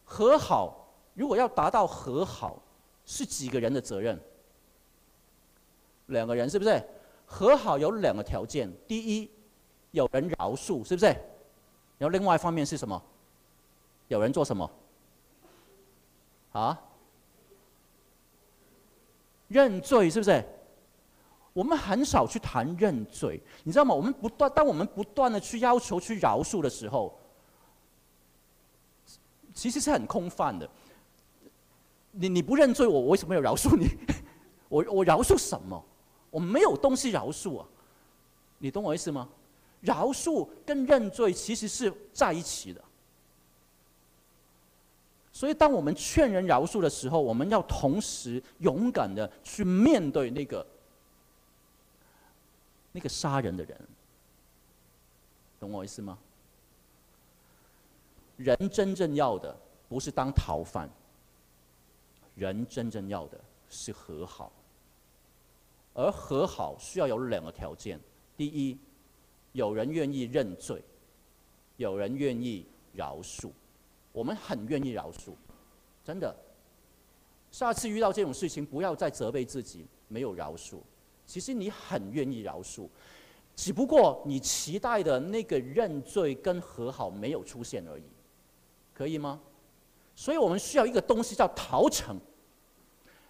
[0.05, 2.63] 和好，如果要达到和好，
[3.07, 4.21] 是几个人的责任？
[6.07, 6.83] 两个人，是不是？
[7.25, 9.31] 和好有两个条件：第一，
[9.93, 11.07] 有人饶恕，是不是？
[11.99, 13.03] 然后另外一方面是什么？
[14.09, 14.71] 有人做什么？
[16.53, 16.79] 啊，
[19.49, 20.45] 认罪是不是？
[21.53, 23.95] 我们很少去谈认罪，你知道吗？
[23.95, 27.19] 我们不断，当我们不断的去要求去饶恕的时候，
[29.53, 30.69] 其实是很空泛的。
[32.13, 33.87] 你你不认罪，我为什么要饶恕你？
[34.69, 35.85] 我我饶恕什么？
[36.31, 37.67] 我没有东西饶恕啊！
[38.59, 39.29] 你懂我意思吗？
[39.81, 42.83] 饶恕跟认罪其实是在一起的。
[45.31, 50.67] 所以，当我们劝人饶恕的时候，我们要同时勇敢的去面对那个
[52.93, 53.81] 那个杀人的人，
[55.59, 56.19] 懂我意思吗？
[58.37, 59.57] 人真正要的
[59.89, 60.89] 不是当逃犯，
[62.35, 64.53] 人真正要的是和好，
[65.95, 67.99] 而和好需要有两个条件：
[68.37, 68.79] 第一，
[69.53, 70.83] 有人愿意认罪，
[71.77, 73.51] 有人愿意饶恕。
[74.13, 75.33] 我们很愿意饶恕，
[76.05, 76.35] 真的。
[77.51, 80.81] 下次遇到这种事情，不要再责备自己没有饶恕。
[81.27, 82.89] 其实你很愿意饶恕，
[83.55, 88.05] 只不过你期待的那个认罪跟和好没有出现而已，
[88.95, 89.41] 可以吗？
[90.15, 92.19] 所以我们需要一个东西叫逃城，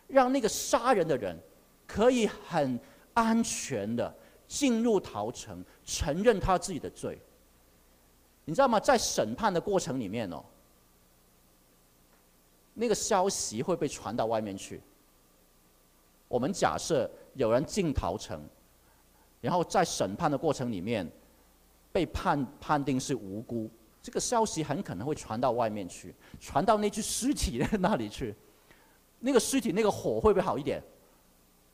[0.08, 1.38] 让那个杀人的人
[1.86, 2.78] 可以很
[3.14, 4.12] 安全的
[4.48, 7.20] 进入逃城，承认他自己的罪。
[8.44, 8.80] 你知道吗？
[8.80, 10.44] 在审判的过程里面哦。
[12.74, 14.80] 那个消息会被传到外面去。
[16.26, 18.42] 我们假设有人进逃城，
[19.40, 21.10] 然后在审判的过程里面
[21.90, 23.70] 被判判定是无辜，
[24.02, 28.34] 这个消息很可能会传到外面去，传到那具尸体的那里去。
[29.20, 30.82] 那个尸体那个火会不会好一点？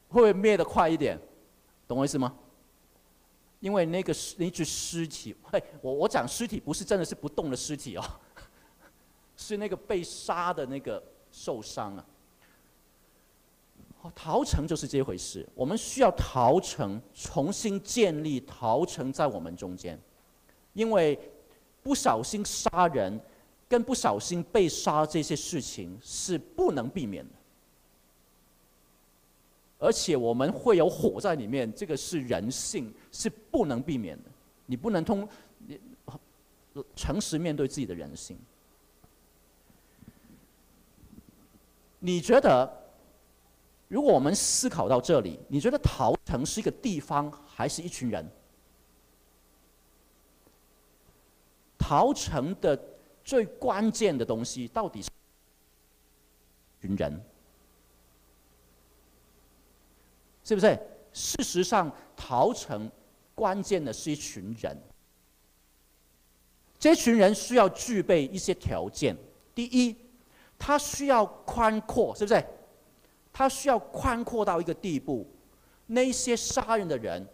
[0.08, 1.18] 会不会灭得快一点？
[1.86, 2.34] 懂我意思吗？
[3.60, 8.04] 因为那个那具尸体，嘿，我我讲尸体不是真的是不动的尸体哦。
[9.36, 12.04] 是那个被杀的那个受伤啊！
[14.14, 15.46] 逃城就是这回事。
[15.54, 19.98] 我们需要逃城，重新建立逃城在我们中间，
[20.72, 21.18] 因为
[21.82, 23.20] 不小心杀人
[23.68, 27.30] 跟不小心被杀这些事情是不能避免的，
[29.78, 34.30] 而且我们会有火在里面，这个是人性，是不能避免的。
[34.66, 35.28] 你不能通，
[35.66, 35.78] 你
[36.94, 38.38] 诚实面对自己的人性。
[42.00, 42.70] 你觉得
[43.88, 48.24] 如果我们思考到这里，你觉得陶城是一个地方，还是一群人？
[51.78, 52.78] 陶城的
[53.24, 55.08] 最关键的东西到底是
[56.82, 57.18] 群人，
[60.44, 60.78] 是不是？
[61.14, 62.90] 事实上，陶城
[63.34, 64.76] 关键的是一群人。
[66.78, 69.16] 这群人需要具备一些条件。
[69.54, 69.96] 第一，
[70.58, 72.44] 他需要宽阔，是不是？
[73.38, 75.24] 他需要宽阔到一个地步，
[75.86, 77.24] 那些杀人的人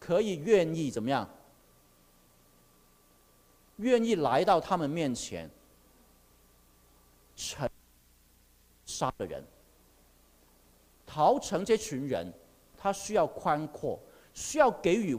[0.00, 1.30] 可以愿意怎么样？
[3.76, 5.48] 愿意来到他们面前，
[7.36, 7.70] 成
[8.84, 9.44] 杀的人。
[11.06, 12.32] 逃城这群人，
[12.76, 13.96] 他需要宽阔，
[14.32, 15.16] 需要给予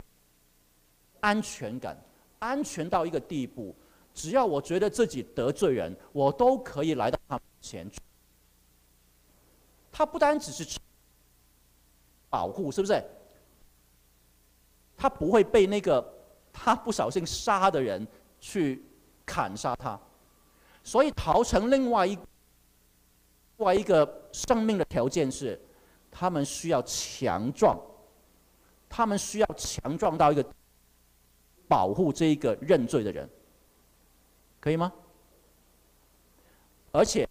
[1.21, 1.97] 安全感，
[2.39, 3.73] 安全到一个地步，
[4.13, 8.01] 只要我觉得自己得罪人，我都可以来到他们前去。
[9.97, 10.77] 他不单只是
[12.29, 13.01] 保护，是不是？
[14.97, 16.05] 他不会被那个
[16.51, 18.05] 他不小心杀的人
[18.41, 18.83] 去
[19.25, 19.97] 砍杀他。
[20.83, 25.57] 所以逃城另外一另外一个生命的条件是，
[26.11, 27.79] 他们需要强壮，
[28.89, 30.45] 他们需要强壮到一个
[31.69, 33.29] 保护这一个认罪的人，
[34.59, 34.91] 可以吗？
[36.91, 37.25] 而且。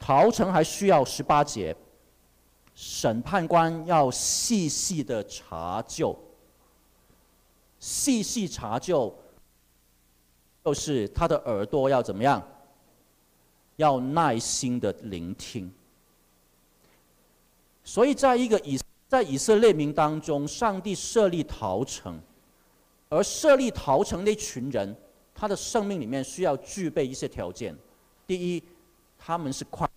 [0.00, 1.76] 陶城还需要十八节，
[2.74, 6.18] 审判官要细细的查究，
[7.78, 9.14] 细细查究，
[10.64, 12.42] 就是他的耳朵要怎么样？
[13.76, 15.70] 要耐心的聆听。
[17.84, 22.18] 所以，在一个以在以色列民当中，上帝设立陶城，
[23.10, 24.96] 而设立陶城那群人，
[25.34, 27.76] 他的生命里面需要具备一些条件。
[28.26, 28.62] 第一，
[29.18, 29.89] 他们是快。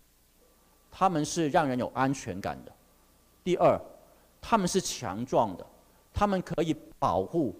[1.04, 2.72] 他们是让人有安全感的。
[3.44, 3.78] 第二，
[4.40, 5.68] 他们是强壮的，
[6.14, 7.54] 他们可以保护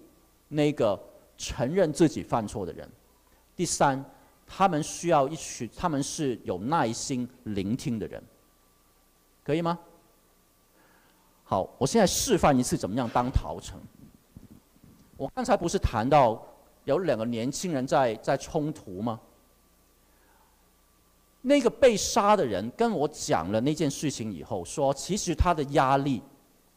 [0.48, 0.98] 那个
[1.36, 2.88] 承认自己犯错的人。
[3.54, 4.02] 第三，
[4.46, 8.24] 他们需要一群，他们是有耐心聆听的人，
[9.44, 9.78] 可以吗？
[11.44, 13.78] 好，我现在示范一次怎么样当陶城。
[15.18, 16.42] 我刚才不是谈到
[16.84, 19.20] 有两个年轻人在在冲突吗？
[21.46, 26.22] 那个被杀的人跟我讲了那件事情以后，说其实他的压力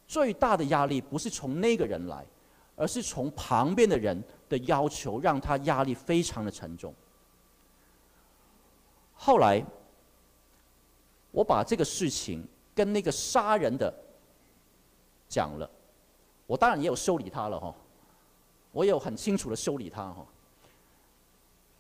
[0.06, 2.25] 最大的压力不是从那个人来，
[2.75, 6.93] 而是从旁边的人的要求，让他压力非常的沉重。
[9.13, 9.63] 后来
[11.32, 13.93] 我把这个事情跟那个杀人的
[15.30, 15.69] 讲了，
[16.45, 17.73] 我当然也有修理他了哈，
[18.73, 20.25] 我有很清楚的修理他哈。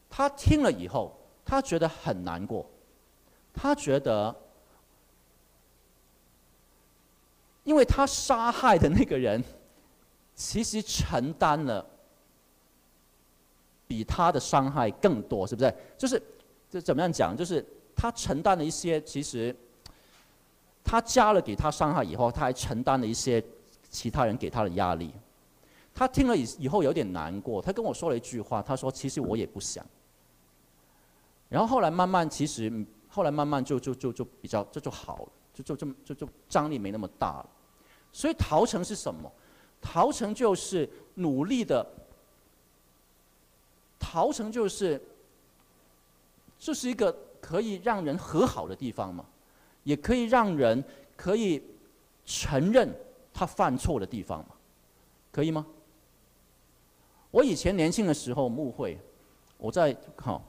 [0.09, 2.65] 他听了以后，他觉得很难过。
[3.59, 4.33] 他觉得，
[7.63, 9.43] 因为他杀害的那个人，
[10.35, 11.83] 其实承担了
[13.87, 15.73] 比他的伤害更多，是不是？
[15.97, 16.21] 就是，
[16.69, 17.35] 这怎么样讲？
[17.35, 17.65] 就是
[17.95, 19.53] 他承担了一些，其实
[20.83, 23.43] 他加了给他伤害以后，他还承担了一些
[23.89, 25.11] 其他人给他的压力。
[25.95, 29.83] 他听了以以后有点难过，他跟我说了一句话，他说：“其实我也不想。”
[31.49, 32.85] 然后后来慢慢，其实。
[33.09, 37.49] 后来慢慢就就就就比较这就好了，就就这么就就张力没那么大了。
[38.11, 39.31] 所以陶城是什么？
[39.81, 41.85] 陶城就是努力的。
[43.99, 45.01] 陶城就是，
[46.57, 49.25] 这是一个可以让人和好的地方嘛，
[49.83, 50.83] 也可以让人
[51.15, 51.61] 可以
[52.25, 52.89] 承认
[53.33, 54.55] 他犯错的地方嘛，
[55.31, 55.65] 可以吗？
[57.31, 58.97] 我以前年轻的时候牧会，
[59.57, 60.41] 我在好。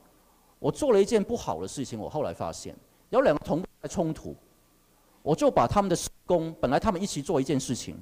[0.59, 2.75] 我做了一件不好的事情，我后来发现
[3.11, 4.35] 有两个同工在冲突，
[5.23, 7.97] 我就把他们的施工，本来他们一起做一件事情，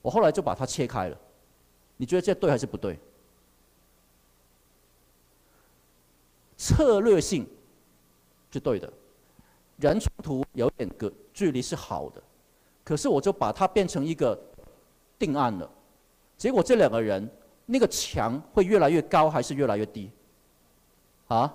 [0.00, 1.18] 我后来就把它切开了。
[1.96, 2.98] 你觉得这对还是不对？
[6.56, 7.46] 策略性
[8.50, 8.92] 是对的，
[9.76, 12.22] 人冲突有点隔距离是好的，
[12.82, 14.36] 可是我就把它变成一个
[15.18, 15.70] 定案了，
[16.36, 17.28] 结果这两个人
[17.66, 20.10] 那个墙会越来越高还是越来越低？
[21.28, 21.54] 啊，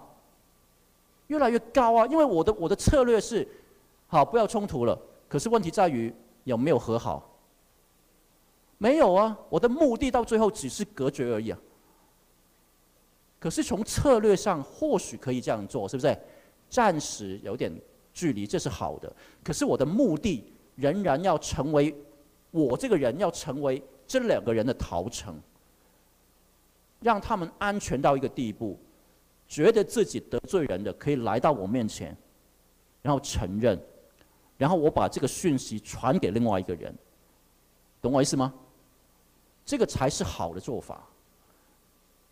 [1.27, 2.07] 越来越高啊！
[2.07, 3.47] 因为我的我的策略是，
[4.07, 4.97] 好，不要冲突了。
[5.27, 6.13] 可是问题在于
[6.43, 7.27] 有没有和好？
[8.77, 9.37] 没有啊！
[9.49, 11.59] 我的目的到最后只是隔绝而已啊。
[13.39, 16.17] 可是从策略上或许可以这样做，是不是？
[16.69, 17.71] 暂时有点
[18.13, 19.11] 距离，这是好的。
[19.43, 20.43] 可是我的目的
[20.75, 21.95] 仍然要成为
[22.51, 25.39] 我这个人要成为这两个人的逃城，
[26.99, 28.77] 让他们安全到一个地步。
[29.47, 32.15] 觉得自己得罪人的可以来到我面前，
[33.01, 33.79] 然后承认，
[34.57, 36.93] 然后我把这个讯息传给另外一个人，
[38.01, 38.53] 懂我意思吗？
[39.65, 41.07] 这个才是好的做法。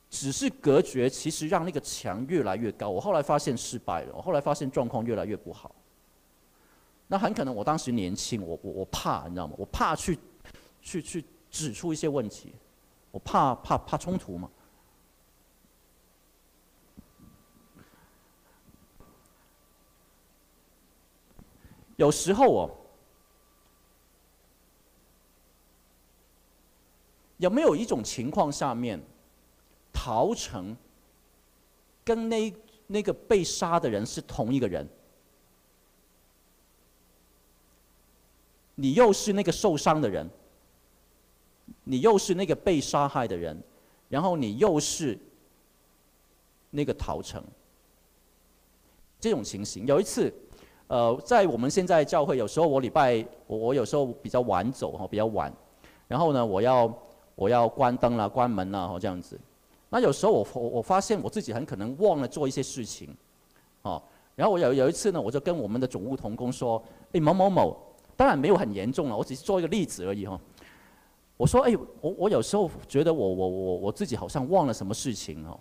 [0.10, 2.90] 只是隔绝，其实让那个墙越来越高。
[2.90, 5.74] 我后来发现失败了，我后来发现状况越来越不好。
[7.08, 9.54] 那很可能我当时年轻，我我我怕，你知道吗？
[9.58, 10.20] 我怕去
[10.82, 12.54] 去去指出一些问题，
[13.12, 14.50] 我怕怕怕冲突嘛。
[22.02, 22.70] 有时候哦，
[27.38, 29.00] 有没有一种情况下面，
[29.94, 30.76] 陶成
[32.04, 32.52] 跟那
[32.88, 34.90] 那个被杀的人是同一个人？
[38.74, 40.28] 你又是那个受伤的人，
[41.84, 43.62] 你又是那个被杀害的人，
[44.10, 45.16] 然后你又是
[46.72, 47.44] 那个陶成。
[49.20, 50.34] 这种情形，有一次，
[50.92, 55.50] 呃，在我们现在教会，有时候我礼拜我我有时候比较晚走哈，比较晚，
[56.06, 56.94] 然后呢，我要
[57.34, 59.40] 我要关灯啦、关门啦，哈，这样子。
[59.90, 63.08] 那有时候我我我发现我自己很可能忘了做一些事情，
[63.84, 64.04] 哦，
[64.36, 66.84] 然后我有有一次呢，我就跟我们的总务同工说，
[67.14, 67.78] 哎，某某某。
[68.18, 70.38] 当然没有很严重了，我只是做一个例子而已哈。
[71.38, 75.58] 我说，哎，我我有时候觉得我我我我自己好像忘了什么事情哦。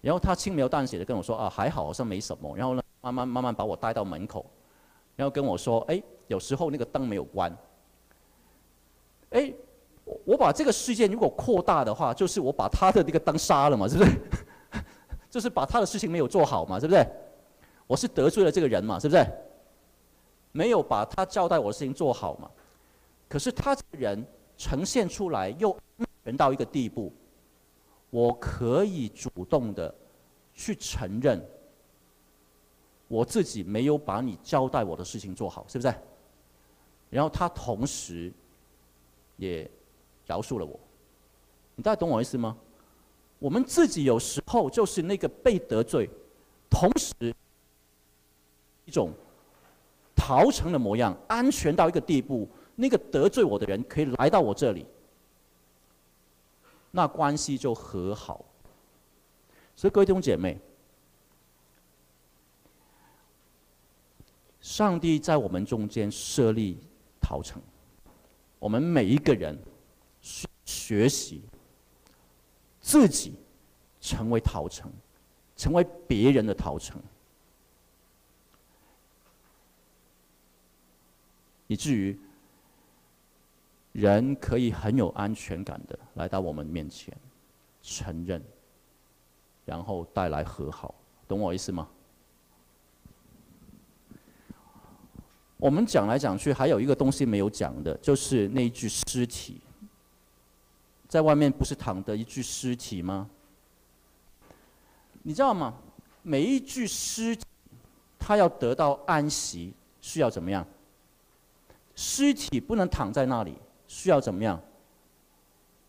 [0.00, 2.56] 然后他轻描淡写的跟我说，啊，还好，好像没什么。
[2.56, 4.44] 然后呢，慢慢慢慢把我带到门口，
[5.16, 7.56] 然后跟我说，哎，有时候那个灯没有关。
[9.30, 9.52] 哎，
[10.24, 14.10] 我把这个事件如果扩大的话，就是我把他的那个灯杀了嘛，是不是？
[15.30, 17.06] 就是把他的事情没有做好嘛，是不是？
[17.86, 19.26] 我是得罪了这个人嘛，是不是？
[20.52, 22.50] 没有把他交代我的事情做好嘛？
[23.28, 24.24] 可是他这个人
[24.56, 25.76] 呈现出来又
[26.22, 27.12] 人到一个地步，
[28.10, 29.92] 我可以主动的
[30.52, 31.44] 去承认
[33.14, 35.94] 我自己没有把你交代我的事情做好，是不是？
[37.10, 38.32] 然后他同时
[39.36, 39.70] 也
[40.26, 40.78] 饶恕了我，
[41.76, 42.56] 你大家懂我意思吗？
[43.38, 46.10] 我们自己有时候就是那个被得罪，
[46.68, 47.14] 同时
[48.84, 49.12] 一种。
[50.16, 54.86] 逃城的模样，安全到一个地步，那个得罪我的人可以来到我这里，
[56.92, 58.42] 那关系就和好。
[59.76, 60.56] 所以各位弟兄姐妹，
[64.64, 66.78] 上帝在我们中间设立
[67.20, 67.60] 陶城，
[68.58, 69.58] 我们每一个人
[70.64, 71.42] 学习
[72.80, 73.34] 自己
[74.00, 74.90] 成为陶城，
[75.54, 76.98] 成为别人的陶城。
[81.66, 82.18] 以至于
[83.92, 87.14] 人可以很有安全感的来到我们面前，
[87.82, 88.42] 承认，
[89.66, 90.94] 然后带来和好，
[91.28, 91.86] 懂我意思吗？
[95.56, 99.60] 我们讲来讲去，还有一个东西没有讲的，就是那一具尸体，
[101.08, 103.28] 在外面不是躺着一具尸体吗？
[105.22, 105.74] 你知道吗？
[106.22, 107.44] 每一具尸体，
[108.18, 110.66] 他要得到安息，需要怎么样？
[111.94, 114.60] 尸体不能躺在那里，需要怎么样？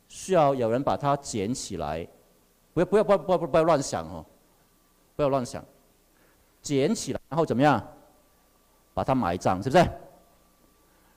[0.07, 2.07] 需要有人把它捡起来，
[2.73, 4.25] 不要不要不要不要不要乱想哦，
[5.15, 5.65] 不要乱想，
[6.61, 7.85] 捡起来然后怎么样？
[8.95, 9.87] 把它埋葬，是不是？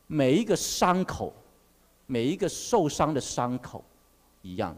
[0.07, 1.33] 每一个伤口，
[2.05, 3.83] 每一个受伤的伤口，
[4.43, 4.77] 一样，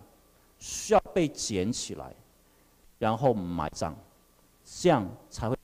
[0.60, 2.14] 需要被捡起来，
[2.98, 3.92] 然后埋葬，
[4.64, 5.56] 这样才会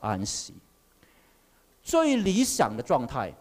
[0.00, 0.54] 安息。
[1.82, 3.34] 最理想的状态。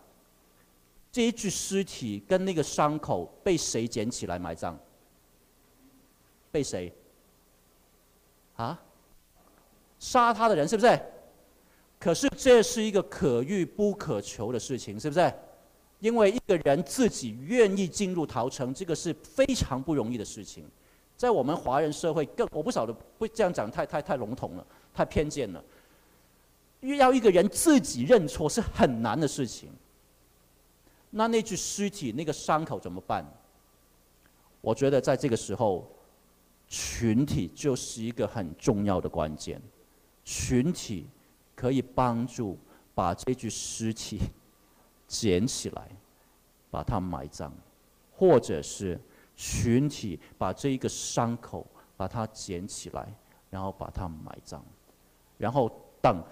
[1.13, 4.73] 这一具尸体跟那个伤口被谁捡起来埋葬？
[6.53, 6.93] 被谁？
[8.55, 8.79] 啊？
[9.99, 10.97] 杀他的人是不是？
[12.01, 15.31] 可是这是一个可遇不可求的事情，是不是？
[15.99, 20.65] 因为一个人自己愿意进入陶城，这个是非常不容易的事情。
[21.15, 25.63] 在我们华人社会更，我不晓得不这样讲太太太笼统了，太偏见了。
[26.79, 29.69] 要一个人自己认错是很难的事情。
[31.11, 33.23] 那那具尸体那个伤口怎么办？
[34.61, 35.87] 我觉得在这个时候，
[36.67, 39.61] 群体就是一个很重要的关键。
[40.25, 41.05] 群体
[41.61, 42.57] 可以帮助
[42.95, 44.19] 把这具尸体
[45.07, 45.87] 捡起来，
[46.71, 47.51] 把它埋葬，
[48.11, 48.99] 或者是
[49.35, 51.63] 群体把这一个伤口
[51.95, 53.13] 把它捡起来，
[53.51, 54.59] 然后把它埋葬，
[55.37, 55.69] 然后
[56.01, 56.23] 等。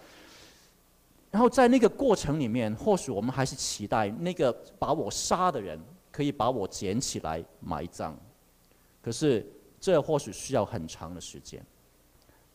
[1.29, 5.79] 然后在那个过程里面，或许我们还是期待那个把我杀的人
[6.11, 8.15] 可以把我捡起来埋葬，
[8.99, 9.45] 可是
[9.79, 11.63] 这或许需要很长的时间。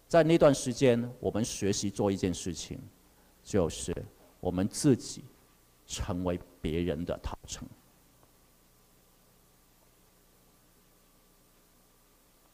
[0.09, 2.79] 在那段时间，我们学习做一件事情，
[3.43, 3.95] 就是
[4.41, 5.25] 我们自己
[5.87, 7.67] 成为别人的逃城。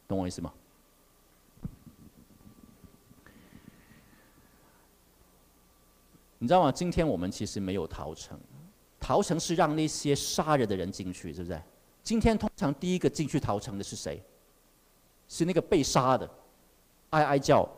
[0.08, 0.52] 懂我意思吗？
[6.38, 6.72] 你知道吗？
[6.72, 8.40] 今天我们其实没有逃城，
[8.98, 11.62] 逃城是让那些杀人的人进去，是不是？
[12.02, 14.24] 今天通常第一个进去逃城的是谁？
[15.28, 16.28] 是那个被杀的，
[17.10, 17.68] 哀哀叫。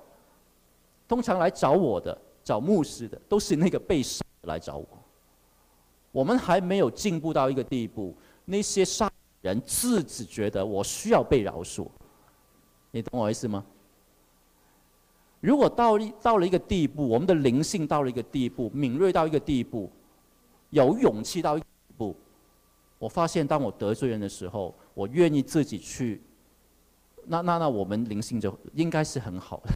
[1.08, 4.86] 通常来找我的、找牧师的，都是那个被杀的来找我。
[6.10, 8.14] 我们还没有进步到一个地步，
[8.46, 9.10] 那些杀
[9.42, 11.86] 人自己觉得我需要被饶恕。
[12.90, 13.64] 你懂我意思吗？
[15.40, 19.90] 如果到到了一个地步，我们的灵性到了一个地步，敏锐到一个地步，
[20.70, 22.16] 有勇气到一个地步，
[22.98, 26.22] 我发现当我得罪人的时候，我愿意自己去，
[27.24, 29.72] 那那那我们灵性就应该是很好的。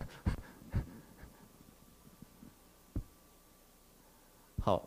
[4.62, 4.82] 好，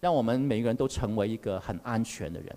[0.00, 2.56] 让我们每个人都成为一个很安全的人，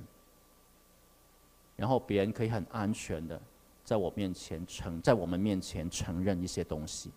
[1.75, 3.41] 然后别人可以很安全的
[3.83, 7.11] 在我面前承，在我们面前承认一些东西。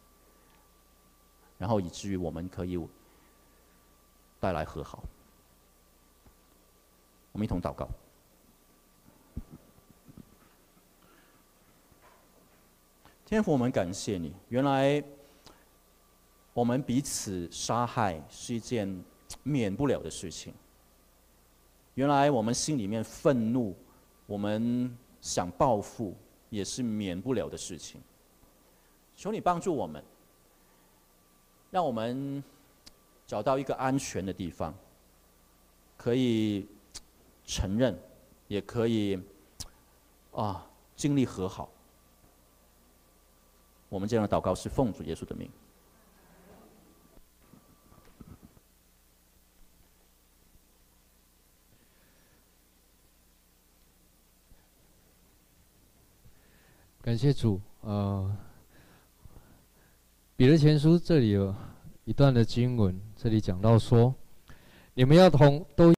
[1.58, 2.78] 然后以至于我们可以
[4.40, 5.04] 带来和好。
[7.32, 7.88] 我们一同祷告。
[13.30, 14.34] 天父，我们感谢你。
[14.48, 15.00] 原来
[16.52, 19.04] 我们彼此杀害是一件
[19.44, 20.52] 免不了的事情。
[21.94, 23.72] 原来我们心里面愤怒，
[24.26, 26.12] 我们想报复
[26.48, 28.00] 也是免不了的事情。
[29.14, 30.02] 求你帮助我们。
[31.70, 32.42] 让我们
[33.28, 34.74] 找到一个安全的地方，
[35.96, 36.66] 可以
[37.46, 37.96] 承认，
[38.48, 39.16] 也可以
[40.32, 41.70] 啊尽力和好。
[43.90, 45.50] 我们这样的祷告是奉主耶稣的名。
[57.02, 58.34] 感谢主，呃。
[60.36, 61.54] 彼得前书这里有
[62.04, 64.14] 一段的经文，这里讲到说，
[64.94, 65.92] 你们要同都。